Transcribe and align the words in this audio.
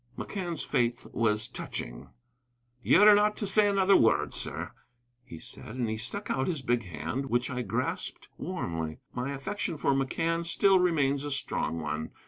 McCann's 0.17 0.63
faith 0.63 1.05
was 1.13 1.47
touching. 1.47 2.09
"Ye're 2.81 3.13
not 3.13 3.37
to 3.37 3.45
say 3.45 3.67
another 3.69 3.95
word, 3.95 4.33
sir," 4.33 4.71
he 5.23 5.37
said, 5.37 5.75
and 5.75 5.87
he 5.87 5.97
stuck 5.97 6.31
out 6.31 6.47
his 6.47 6.63
big 6.63 6.85
hand, 6.85 7.27
which 7.27 7.51
I 7.51 7.61
grasped 7.61 8.27
warmly. 8.39 8.97
My 9.13 9.31
affection 9.31 9.77
for 9.77 9.91
McCann 9.93 10.43
still 10.43 10.79
remains 10.79 11.23
a 11.23 11.29
strong 11.29 11.81
one. 11.81 12.09